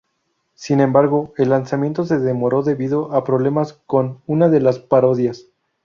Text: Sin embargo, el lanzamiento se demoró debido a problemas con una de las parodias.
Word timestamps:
Sin 0.55 0.79
embargo, 0.79 1.31
el 1.37 1.49
lanzamiento 1.49 2.05
se 2.05 2.17
demoró 2.17 2.63
debido 2.63 3.11
a 3.13 3.23
problemas 3.23 3.73
con 3.85 4.19
una 4.25 4.49
de 4.49 4.59
las 4.59 4.79
parodias. 4.79 5.45